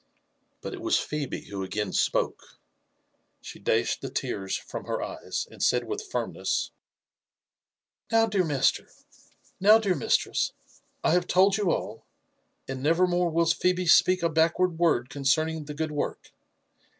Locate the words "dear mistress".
9.77-10.53